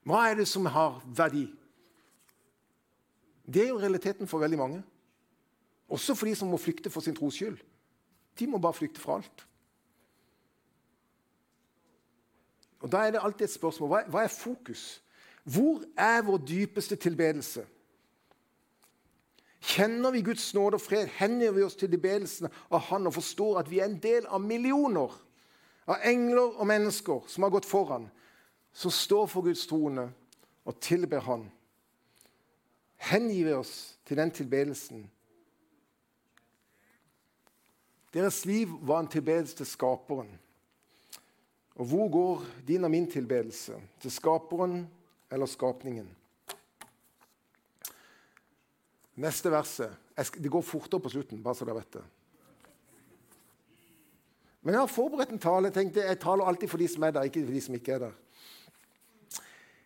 [0.09, 1.47] Hva er det som har verdi?
[3.47, 4.83] Det er jo realiteten for veldig mange.
[5.93, 7.59] Også for de som må flykte for sin tros skyld.
[8.39, 9.47] De må bare flykte fra alt.
[12.81, 15.03] Og Da er det alltid et spørsmål hva, hva er fokus?
[15.45, 17.67] Hvor er vår dypeste tilbedelse?
[19.63, 23.61] Kjenner vi Guds nåde og fred, hender vi oss til tilbedelsen av Han og forstår
[23.61, 25.15] at vi er en del av millioner
[25.87, 28.07] av engler og mennesker som har gått foran,
[28.73, 30.07] som står for Guds trone
[30.65, 31.49] og tilber Han.
[33.03, 33.75] Hengir vi oss
[34.07, 35.03] til den tilbedelsen?
[38.15, 40.31] Deres liv var en tilbedelse til Skaperen.
[41.75, 43.81] Og hvor går din og min tilbedelse?
[44.01, 44.85] Til Skaperen
[45.33, 46.11] eller skapningen?
[49.15, 49.97] Neste verset.
[50.17, 52.05] Det går fortere på slutten, bare så dere vet det.
[54.63, 55.71] Men jeg har forberedt en tale.
[55.71, 57.93] Jeg tenkte, jeg taler alltid for de som er der, ikke for de som ikke
[57.93, 58.13] er der.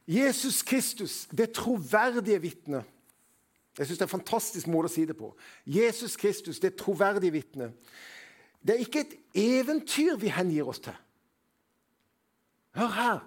[0.06, 2.84] Jesus Kristus, det troverdige vitnet.
[3.78, 5.32] Jeg synes Det er en fantastisk måte å si det på.
[5.66, 7.72] Jesus Kristus, det troverdige vitnet.
[8.62, 10.96] Det er ikke et eventyr vi hengir oss til.
[12.76, 13.18] Hør her.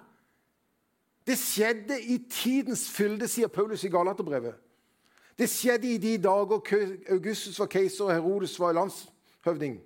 [1.26, 4.54] Det skjedde i tidens fylde, sier Paulus i Galaterbrevet.
[5.38, 6.60] Det skjedde i de dager
[7.10, 9.78] Augustus var keiser og Herodes var landshøvding.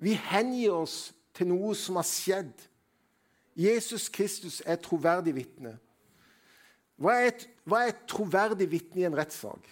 [0.00, 2.54] Vi hengir oss til noe som har skjedd.
[3.60, 5.74] Jesus Kristus er et troverdig vitne.
[7.00, 9.68] Hva er et, hva er et troverdig vitne i en rettssak?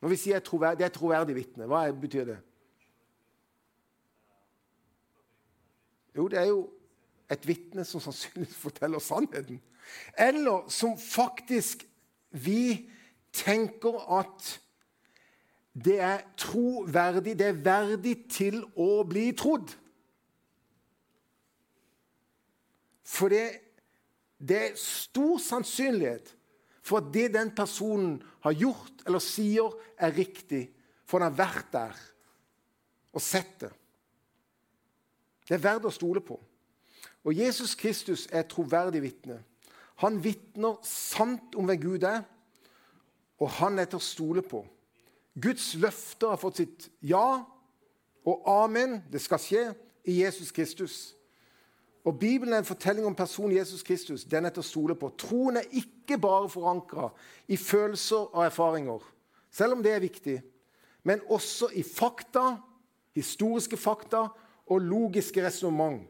[0.00, 2.38] Når vi sier troverdig, det er et troverdig vitne, hva betyr det?
[6.16, 6.60] Jo, det er jo
[7.32, 9.60] et vitne som sannsynligvis forteller sannheten.
[10.18, 11.84] Eller som faktisk
[12.30, 12.88] vi
[13.36, 14.56] tenker at
[15.84, 19.74] det er troverdig, det er verdig til å bli trodd.
[23.06, 23.44] For det,
[24.40, 26.32] det er stor sannsynlighet
[26.86, 30.68] for at det den personen har gjort eller sier, er riktig,
[31.04, 32.00] for han har vært der
[33.16, 33.72] og sett det.
[35.46, 36.38] Det er verdt å stole på.
[37.26, 39.38] Og Jesus Kristus er et troverdig vitne.
[40.02, 42.24] Han vitner sant om hvem Gud er,
[43.40, 44.62] og han er til å stole på.
[45.42, 47.42] Guds løfter har fått sitt ja
[48.26, 49.00] og amen.
[49.12, 49.64] Det skal skje
[50.08, 51.16] i Jesus Kristus.
[52.06, 54.24] Og Bibelen er en fortelling om personen Jesus Kristus.
[54.24, 55.10] Den er til å stole på.
[55.18, 57.10] Troen er ikke bare forankra
[57.50, 59.02] i følelser og erfaringer,
[59.50, 60.36] selv om det er viktig,
[61.02, 62.60] men også i fakta,
[63.16, 64.28] historiske fakta
[64.66, 66.04] og logiske resonnement.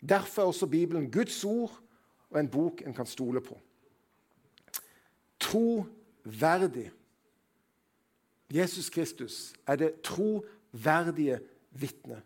[0.00, 1.72] Derfor er også Bibelen Guds ord
[2.30, 3.56] og en bok en kan stole på.
[5.40, 6.90] Troverdig.
[8.52, 12.24] Jesus Kristus er det troverdige vitnet.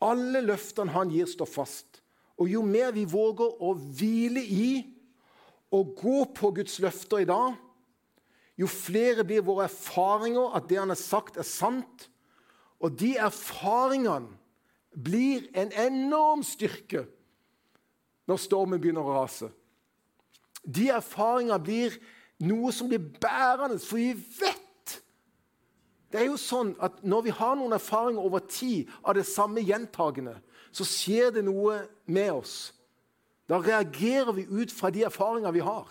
[0.00, 2.00] Alle løftene han gir, står fast.
[2.40, 4.70] Og jo mer vi våger å hvile i
[5.76, 7.52] og gå på Guds løfter i dag,
[8.58, 12.08] jo flere blir våre erfaringer at det han har sagt, er sant.
[12.80, 14.36] Og de erfaringene
[14.90, 17.04] blir en enorm styrke
[18.28, 19.50] når stormen begynner å rase.
[20.64, 21.96] De erfaringene blir
[22.44, 24.59] noe som blir bærende, for vi vet
[26.10, 29.62] det er jo sånn at Når vi har noen erfaringer over tid av det samme
[29.62, 30.36] gjentagende,
[30.74, 32.72] så skjer det noe med oss.
[33.50, 35.88] Da reagerer vi ut fra de erfaringer vi har.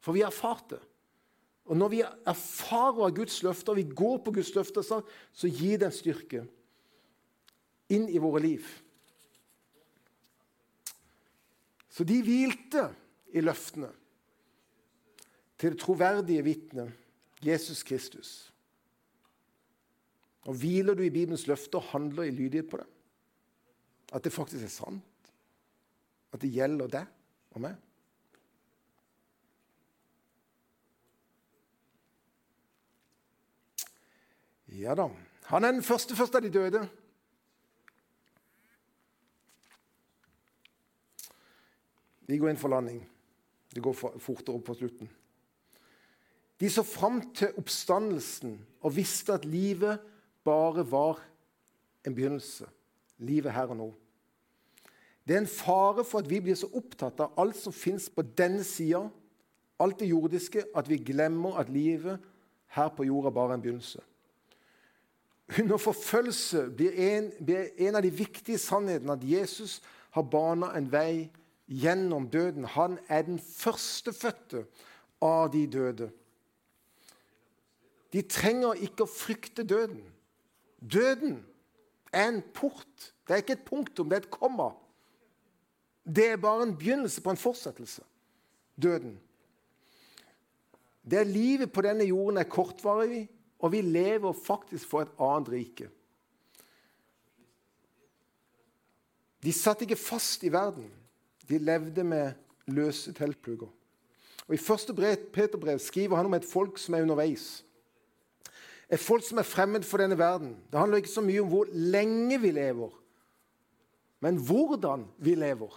[0.00, 0.80] For vi har erfart det.
[1.68, 5.88] Og når vi erfarer av Guds løfter, vi går på Guds løfter, så gir det
[5.88, 6.46] en styrke
[7.92, 8.66] inn i våre liv.
[11.92, 12.88] Så de hvilte
[13.36, 13.92] i løftene
[15.60, 18.51] til det troverdige vitnet Jesus Kristus.
[20.50, 22.88] Og Hviler du i Bibelens løfter og handler i lydighet på det?
[24.12, 25.32] At det faktisk er sant?
[26.32, 27.06] At det gjelder deg
[27.52, 27.76] og meg?
[34.72, 35.06] Ja da.
[35.52, 36.82] Han er den første første av de døde.
[42.26, 43.02] Vi går inn for landing.
[43.72, 45.10] Det går fortere på slutten.
[46.60, 50.00] De så fram til oppstandelsen og visste at livet
[50.44, 51.20] bare var
[52.06, 52.66] en begynnelse.
[53.18, 53.88] Livet her og nå.
[55.26, 58.24] Det er en fare for at vi blir så opptatt av alt som fins på
[58.38, 59.04] denne sida,
[59.78, 62.18] alt det jordiske, at vi glemmer at livet
[62.74, 64.02] her på jorda bare er en begynnelse.
[65.58, 70.88] Under forfølgelse blir en, blir en av de viktige sannhetene at Jesus har bana en
[70.92, 71.28] vei
[71.68, 72.64] gjennom døden.
[72.64, 74.64] Han er den førstefødte
[75.22, 76.10] av de døde.
[78.12, 80.02] De trenger ikke å frykte døden.
[80.82, 81.46] Døden
[82.12, 83.12] er en port.
[83.26, 84.70] Det er ikke et punktum, det er et komma.
[86.04, 88.02] Det er bare en begynnelse på en fortsettelse.
[88.82, 89.20] Døden.
[91.10, 95.88] Det livet på denne jorden er kortvarig, og vi lever faktisk for et annet rike.
[99.42, 100.90] De satt ikke fast i verden.
[101.48, 102.32] De levde med
[102.66, 103.70] løse teltplugger.
[104.46, 104.94] Og I første
[105.32, 107.64] Peterbrev skriver han om et folk som er underveis.
[108.92, 110.56] Et folk som er fremmed for denne verden.
[110.70, 112.92] Det handler ikke så mye om hvor lenge vi lever,
[114.20, 115.72] men hvordan vi lever.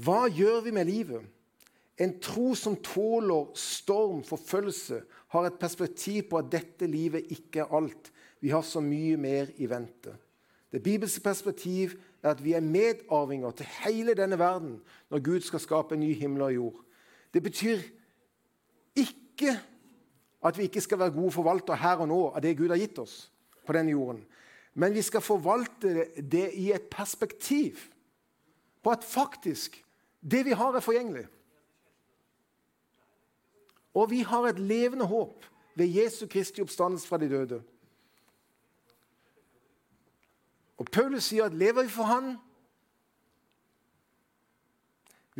[0.00, 1.26] Hva gjør vi med livet?
[2.00, 5.02] En tro som tåler storm, forfølgelse,
[5.34, 8.08] har et perspektiv på at dette livet ikke er alt.
[8.40, 10.14] Vi har så mye mer i vente.
[10.72, 14.78] Det bibelske perspektiv er at vi er medarvinger til hele denne verden
[15.10, 16.80] når Gud skal skape en ny himmel og jord.
[17.34, 17.82] Det betyr
[18.96, 19.58] ikke
[20.44, 22.98] at vi ikke skal være gode forvaltere her og nå av det Gud har gitt
[23.02, 23.30] oss
[23.66, 24.22] på denne jorden.
[24.74, 27.78] Men vi skal forvalte det i et perspektiv
[28.82, 29.76] på at faktisk
[30.20, 31.26] det vi har, er forgjengelig.
[33.94, 35.44] Og vi har et levende håp
[35.76, 37.62] ved Jesu Kristi oppstandelse fra de døde.
[40.80, 42.36] Og Paulus sier at lever vi for Han,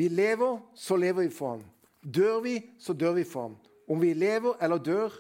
[0.00, 1.64] Vi lever, så lever vi for ham.
[2.14, 3.56] Dør vi, så dør vi for ham.
[3.90, 5.10] Om vi lever eller dør,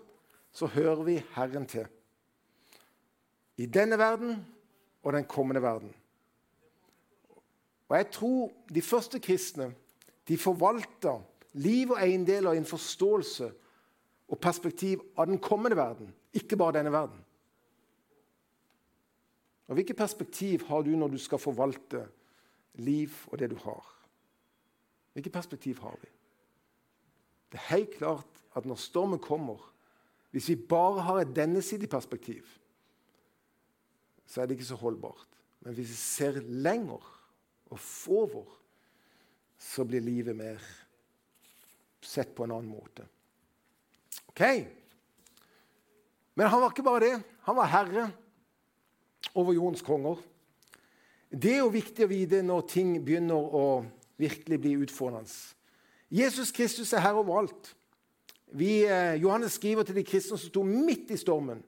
[0.52, 1.86] så hører vi Herren til.
[3.56, 4.46] I denne verden
[5.02, 5.94] og den kommende verden.
[7.88, 9.74] Og Jeg tror de første kristne
[10.28, 11.16] de forvalta
[11.52, 13.50] liv og eiendeler i en forståelse
[14.28, 17.24] og perspektiv av den kommende verden, ikke bare denne verden.
[19.66, 22.06] Og Hvilket perspektiv har du når du skal forvalte
[22.74, 23.86] liv og det du har?
[25.12, 26.08] Hvilket perspektiv har vi?
[27.52, 29.62] Det er helt klart at når stormen kommer,
[30.30, 32.46] hvis vi bare har et dennesidig perspektiv,
[34.26, 35.26] så er det ikke så holdbart.
[35.60, 37.02] Men hvis vi ser lenger
[37.70, 38.46] og over,
[39.58, 40.62] så blir livet mer
[42.00, 43.04] sett på en annen måte.
[44.30, 44.42] Ok.
[46.38, 47.16] Men han var ikke bare det.
[47.44, 48.06] Han var herre
[49.34, 50.22] over jordens konger.
[51.30, 53.66] Det er jo viktig å vite når ting begynner å
[54.20, 55.30] virkelig bli utfordrende.
[56.10, 57.74] Jesus Kristus er herre over alt.
[58.52, 61.62] Vi, eh, Johannes skriver til de kristne som sto midt i stormen.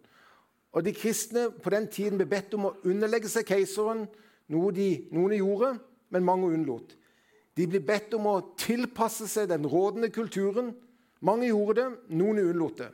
[0.73, 4.07] Og De kristne på den tiden ble bedt om å underlegge seg keiseren,
[4.49, 5.79] noe de, noen gjorde,
[6.11, 6.97] men mange unnlot.
[7.57, 10.73] De ble bedt om å tilpasse seg den rådende kulturen.
[11.21, 12.91] Mange gjorde det, noen unnlot det.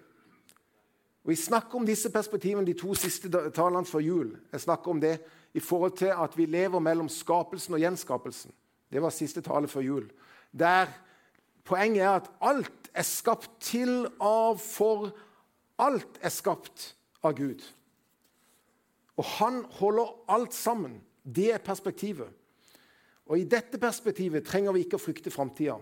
[1.23, 4.37] Og Vi snakker om disse perspektivene de to siste talene før jul.
[4.53, 5.19] Jeg snakker om det
[5.55, 8.53] i forhold til at vi lever mellom skapelsen og gjenskapelsen.
[8.91, 10.07] Det var siste tale før jul.
[10.53, 10.89] Der
[11.69, 15.11] Poenget er at alt er skapt til, av, for
[15.79, 17.63] Alt er skapt av Gud.
[19.19, 20.99] Og han holder alt sammen.
[21.23, 22.31] Det er perspektivet.
[23.29, 25.77] Og I dette perspektivet trenger vi ikke å frykte framtida.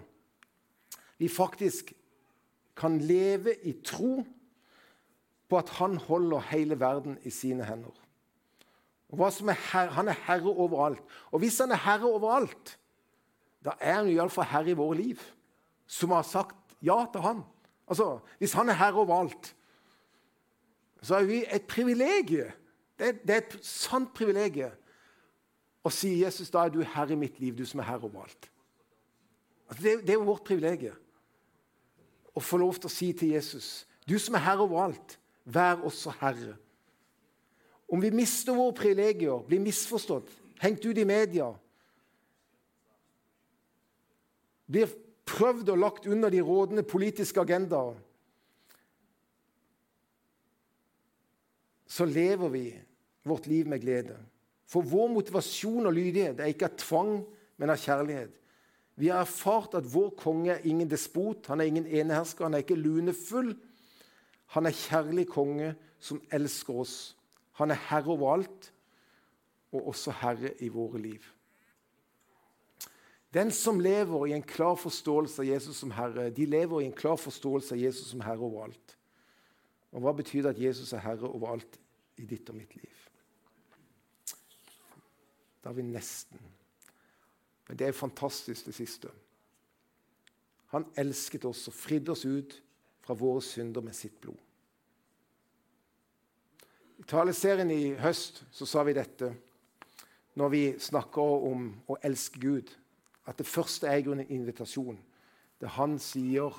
[1.16, 1.94] Vi faktisk
[2.76, 4.18] kan leve i tro
[5.46, 7.94] på at han holder hele verden i sine hender.
[9.12, 11.00] Er her, Han er herre overalt.
[11.30, 12.76] Og hvis han er herre overalt,
[13.64, 15.22] da er han iallfall herre i våre liv,
[15.86, 17.44] som har sagt ja til han.
[17.88, 19.54] Altså, Hvis han er herre overalt,
[21.02, 22.50] så er vi et privilegium.
[22.98, 24.72] Det, det er et sant privilegium
[25.86, 28.48] og sier Jesus, da er du herre i mitt liv, du som er herre overalt.
[29.68, 30.96] Altså, det, det er jo vårt privilegium
[32.36, 36.12] å få lov til å si til Jesus, du som er herre overalt, vær også
[36.20, 36.56] herre.
[37.88, 40.28] Om vi mister våre privilegier, blir misforstått,
[40.60, 41.52] hengt ut i media,
[44.66, 44.90] blir
[45.26, 47.96] prøvd og lagt under de rådende politiske agendaer,
[51.86, 52.64] så lever vi
[53.24, 54.16] vårt liv med glede.
[54.66, 57.12] For vår motivasjon og lydighet er ikke av tvang,
[57.56, 58.34] men av kjærlighet.
[58.96, 62.64] Vi har erfart at vår konge er ingen despot, han er ingen enehersker, han er
[62.64, 63.54] ikke lunefull.
[64.56, 66.96] Han er kjærlig konge som elsker oss.
[67.60, 68.70] Han er herre over alt,
[69.72, 71.24] og også herre i våre liv.
[73.34, 76.96] Den som lever i en klar forståelse av Jesus som herre, de lever i en
[76.96, 78.96] klar forståelse av Jesus som herre overalt.
[79.92, 81.78] Og Hva betyr det at Jesus er herre overalt
[82.20, 83.02] i ditt og mitt liv?
[85.64, 86.38] Da er vi nesten.
[87.66, 89.10] Men det er fantastisk, det siste.
[90.74, 92.60] Han elsket oss og fridde oss ut
[93.06, 94.38] fra våre synder med sitt blod.
[96.96, 99.32] I taleserien i høst så sa vi dette
[100.36, 102.70] når vi snakker om å elske Gud.
[103.26, 104.98] At det første er en invitasjon.
[105.60, 106.54] Det han sier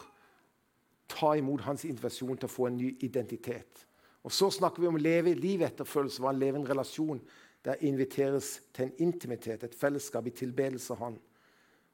[1.07, 3.85] ta imot hans invitasjon til å få en ny identitet.
[4.23, 7.21] Og Så snakker vi om å leve liv etter følelse, hva leve en relasjon
[7.63, 11.19] der inviteres til en intimitet, et fellesskap i tilbedelse av Han.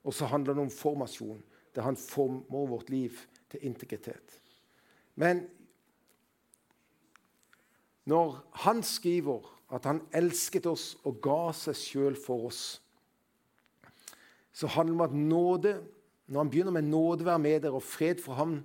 [0.03, 1.43] Og så handler det om formasjon,
[1.75, 4.41] der Han former vårt liv til integritet.
[5.15, 5.47] Men
[8.05, 12.81] når Han skriver at Han elsket oss og ga seg sjøl for oss,
[14.53, 15.73] så handler det om at nåde
[16.27, 18.63] Når han begynner med nåde være med dere og fred for ham,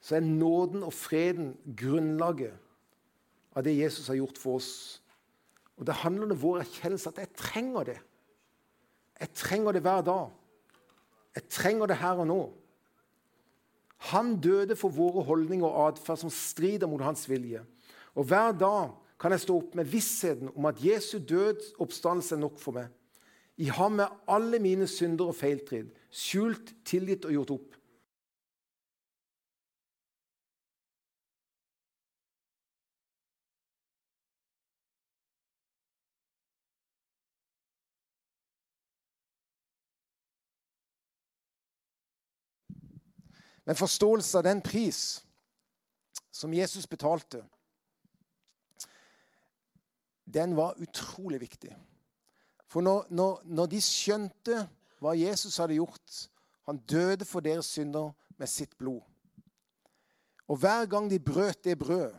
[0.00, 2.52] så er nåden og freden grunnlaget
[3.56, 5.00] av det Jesus har gjort for oss
[5.78, 7.98] og Det handler om vår erkjennelse at jeg trenger det.
[9.20, 10.30] Jeg trenger det hver dag.
[11.34, 12.40] Jeg trenger det her og nå.
[14.10, 17.62] Han døde for våre holdninger og atferd som strider mot hans vilje.
[18.14, 18.90] Og Hver dag
[19.20, 22.90] kan jeg stå opp med vissheten om at Jesu død oppstandelse er nok for meg.
[23.58, 27.74] I ham er alle mine synder og feiltrid skjult, tilgitt og gjort opp.
[43.68, 45.20] Men forståelse av den pris
[46.32, 47.42] som Jesus betalte,
[50.24, 51.74] den var utrolig viktig.
[52.68, 54.62] For når, når, når de skjønte
[55.00, 56.24] hva Jesus hadde gjort.
[56.68, 59.00] Han døde for deres synder med sitt blod.
[60.48, 62.16] Og hver gang de brøt det brødet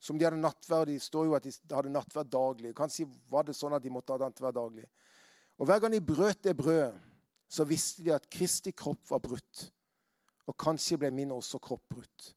[0.00, 2.74] som de hadde nattverd Det står jo at de hadde nattverd daglig.
[2.74, 4.86] Kanskje var det sånn at de måtte ha nattverd daglig.
[5.60, 6.94] Og Hver gang de brøt det brødet,
[7.50, 9.66] så visste de at Kristi kropp var brutt.
[10.48, 12.30] Og kanskje ble min også kropp brutt.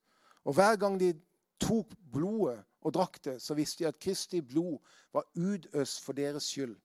[0.43, 1.13] Og Hver gang de
[1.61, 4.81] tok blodet og drakk det, så visste de at Kristi blod
[5.13, 6.75] var utøst for deres skyld.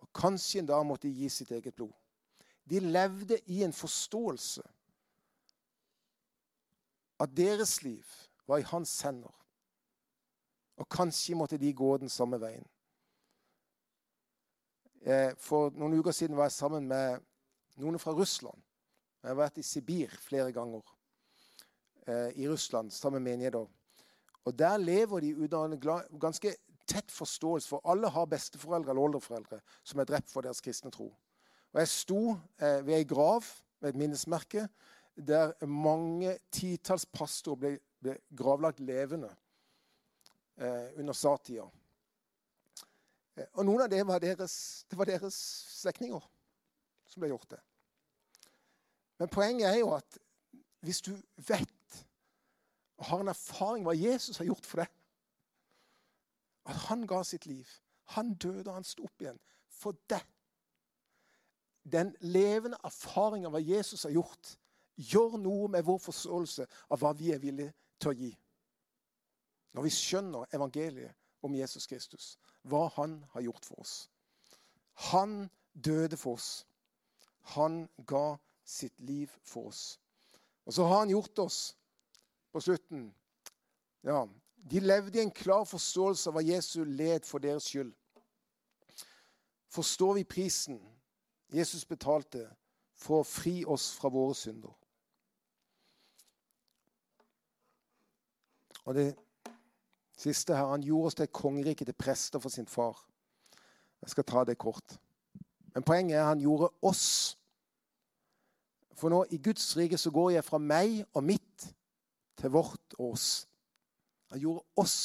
[0.00, 1.92] Og Kanskje en dag måtte gi sitt eget blod.
[2.70, 4.62] De levde i en forståelse
[7.20, 8.06] at deres liv
[8.48, 9.34] var i hans hender.
[10.80, 12.64] Og kanskje måtte de gå den samme veien.
[15.00, 17.20] Eh, for noen uker siden var jeg sammen med
[17.80, 18.56] noen fra Russland.
[19.20, 20.84] Jeg har vært i Sibir flere ganger.
[22.06, 23.68] Eh, I Russland, sammen med menigheter.
[24.44, 26.54] Og der lever de under en ganske
[26.90, 31.10] tett forståelse, for alle har besteforeldre eller oldeforeldre som er drept for deres kristne tro.
[31.72, 32.20] Og Jeg sto
[32.58, 33.46] eh, ved ei grav,
[33.80, 34.66] ved et minnesmerke,
[35.16, 37.72] der mange titalls pastorer ble,
[38.02, 39.30] ble, gravlagt levende
[40.58, 41.68] eh, under sa-tida.
[43.36, 44.54] Eh, og noen av det var deres,
[44.90, 45.36] det var deres
[45.80, 46.24] slektninger
[47.06, 47.60] som ble gjort det.
[49.20, 50.18] Men poenget er jo at
[50.80, 51.12] hvis du
[51.46, 51.76] vet
[53.00, 54.96] og har en erfaring hva Jesus har gjort for deg.
[56.64, 57.68] At han ga sitt liv.
[58.16, 59.38] Han døde, og han sto opp igjen
[59.80, 60.24] for deg.
[61.90, 64.56] Den levende erfaringen av hva Jesus har gjort,
[65.00, 68.30] gjør noe med vår forståelse av hva vi er villige til å gi.
[69.72, 72.34] Når vi skjønner evangeliet om Jesus Kristus,
[72.68, 73.94] hva han har gjort for oss.
[75.10, 76.66] Han døde for oss.
[77.54, 79.98] Han ga sitt liv for oss.
[80.66, 81.60] Og så har han gjort oss
[82.52, 83.08] på slutten.
[84.04, 84.26] Ja,
[84.70, 87.92] de levde i en klar forståelse av hva Jesus led for deres skyld.
[89.70, 90.80] Forstår vi prisen
[91.54, 92.44] Jesus betalte
[92.94, 94.72] for å fri oss fra våre synder?
[98.84, 99.08] Og det
[100.18, 102.98] siste her Han gjorde oss til et kongerike, til prester for sin far.
[104.02, 104.98] Jeg skal ta det kort.
[105.74, 107.38] Men poenget er han gjorde oss.
[108.96, 111.68] For nå i Guds rike så går jeg fra meg og mitt
[112.36, 113.46] til vårt og oss.
[114.30, 114.98] Han gjorde oss.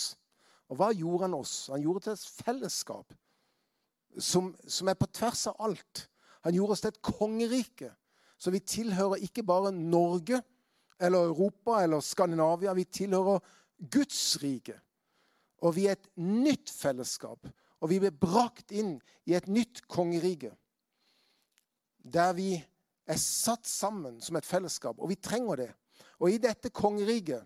[0.70, 1.54] Og hva gjorde han oss?
[1.74, 3.14] Han gjorde til et fellesskap
[4.18, 6.06] som, som er på tvers av alt.
[6.46, 7.92] Han gjorde oss til et kongerike.
[8.38, 10.42] Så vi tilhører ikke bare Norge
[11.02, 12.74] eller Europa eller Skandinavia.
[12.74, 13.40] Vi tilhører
[13.92, 14.78] Guds rike.
[15.66, 17.48] Og vi er et nytt fellesskap.
[17.82, 20.54] Og vi ble brakt inn i et nytt kongerike.
[22.06, 22.54] Der vi
[23.06, 25.00] er satt sammen som et fellesskap.
[25.00, 25.72] Og vi trenger det.
[26.20, 27.44] Og i dette kongeriket,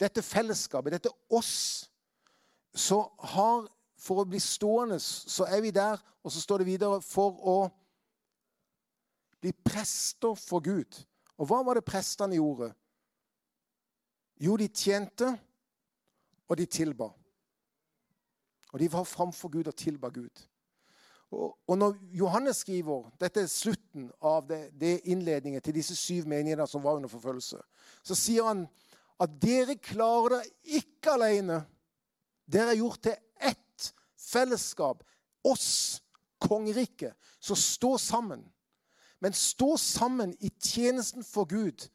[0.00, 1.90] dette fellesskapet, dette oss,
[2.74, 3.02] så
[3.34, 3.66] har
[3.98, 7.54] For å bli stående, så er vi der, og så står det videre for å
[9.42, 11.00] bli prester for Gud.
[11.34, 12.68] Og hva var det prestene gjorde?
[14.38, 15.32] Jo, de tjente,
[16.46, 17.10] og de tilba.
[18.72, 20.46] Og de var framfor Gud og tilba Gud.
[21.30, 26.66] Og, når Johannes skriver Dette er slutten av det, det innledningen til disse syv menighetene
[26.66, 27.58] som var under forfølgelse.
[28.02, 28.64] Så sier han
[29.18, 31.62] at dere klarer det ikke alene.
[32.46, 33.16] Dere er gjort til
[33.50, 33.88] ett
[34.28, 35.02] fellesskap.
[35.44, 36.00] Oss,
[36.42, 37.16] kongeriket.
[37.40, 38.44] Så stå sammen.
[39.18, 41.88] Men stå sammen i tjenesten for Gud,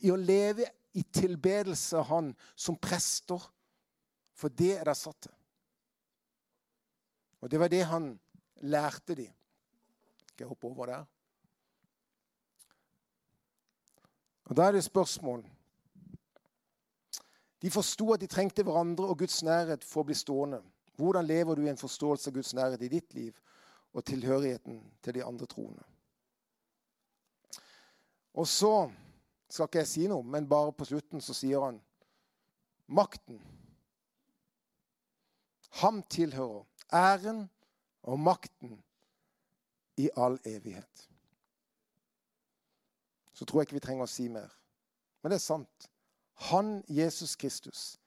[0.00, 0.64] i å leve
[0.96, 3.40] i tilbedelse av Han som prester.
[4.32, 5.34] For det er det satt til.
[7.42, 8.12] Og det var det han
[8.62, 9.26] lærte de.
[10.30, 11.04] Skal jeg hoppe over der?
[14.44, 15.44] Og Da er det spørsmål.
[17.62, 20.58] De forsto at de trengte hverandre og Guds nærhet for å bli stående.
[20.98, 23.38] Hvordan lever du i en forståelse av Guds nærhet i ditt liv
[23.92, 25.84] og tilhørigheten til de andre troende?
[28.34, 28.90] Og så
[29.52, 31.78] skal ikke jeg si noe, men bare på slutten så sier han
[32.88, 33.38] makten.
[35.82, 37.44] Ham tilhører æren
[38.02, 38.78] og makten
[40.00, 41.08] i all evighet.
[43.32, 44.50] Så tror jeg ikke vi trenger å si mer.
[45.22, 45.91] Men det er sant.
[46.50, 47.98] Han, Jesus Kristus,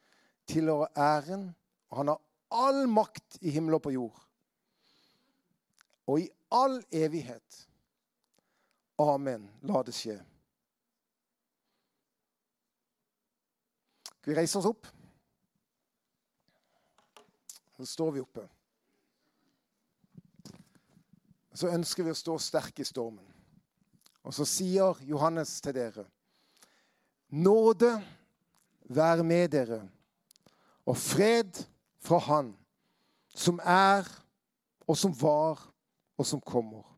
[0.48, 1.50] tilhører æren,
[1.90, 2.22] og han har
[2.52, 4.22] all makt i himmel og på jord.
[6.08, 7.62] Og i all evighet.
[9.02, 9.48] Amen.
[9.66, 10.20] La det skje.
[14.20, 14.88] Skal vi reise oss opp?
[17.76, 18.46] Så står vi oppe
[21.56, 23.26] så ønsker vi å stå sterke i stormen.
[24.26, 26.06] Og så sier Johannes til dere
[27.36, 27.90] Nåde
[28.90, 29.82] være med dere,
[30.86, 31.66] og fred
[32.00, 32.56] fra Han
[33.36, 34.04] som er,
[34.88, 35.74] og som var,
[36.18, 36.92] og som kommer.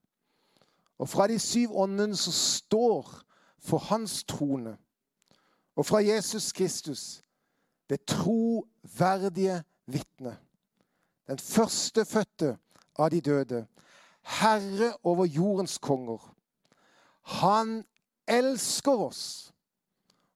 [0.98, 3.22] og fra de syv åndene som står
[3.60, 4.78] for hans trone,
[5.76, 7.24] og fra Jesus Kristus,
[7.90, 10.38] det troverdige vitne,
[11.28, 12.58] den førstefødte
[13.00, 13.68] av de døde,
[14.24, 16.34] herre over jordens konger.
[17.22, 17.84] Han
[18.28, 19.54] elsker oss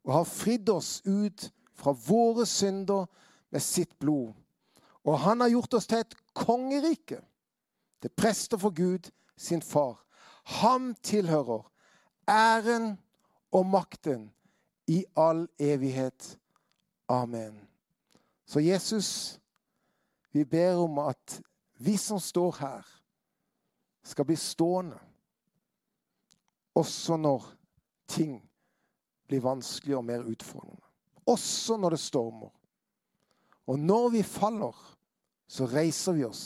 [0.04, 3.08] og har fridd oss ut fra våre synder
[3.52, 4.34] med sitt blod.
[5.06, 7.22] Og han har gjort oss til et kongerike,
[8.02, 10.04] til prester for Gud, sin far.
[10.62, 11.66] Ham tilhører
[12.30, 12.98] æren
[13.52, 14.30] og makten
[14.88, 16.38] i all evighet.
[17.10, 17.60] Amen.
[18.46, 19.40] Så Jesus,
[20.32, 21.42] vi ber om at
[21.80, 22.88] vi som står her,
[24.04, 24.98] skal bli stående
[26.76, 27.46] også når
[28.08, 28.51] ting
[29.32, 30.84] blir vanskeligere og mer utfordrende.
[31.26, 32.52] Også når det stormer.
[33.68, 34.76] Og når vi faller,
[35.48, 36.44] så reiser vi oss.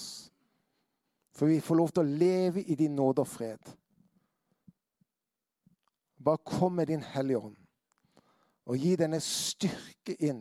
[1.35, 3.71] For vi får lov til å leve i din nåde og fred.
[6.25, 7.57] Bare kom med din Hellige Ånd
[8.65, 10.39] og gi denne styrke inn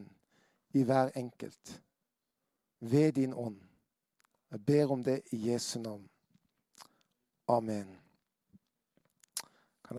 [0.72, 1.74] i hver enkelt
[2.80, 3.58] ved din ånd.
[4.50, 6.06] Jeg ber om det i Jesu navn.
[7.48, 8.03] Amen.